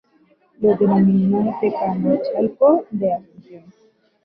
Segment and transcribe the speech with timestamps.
[0.61, 3.65] Lo denominó Tecamachalco de la Asunción.